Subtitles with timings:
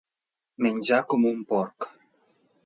[0.65, 1.89] Menjar com un porc.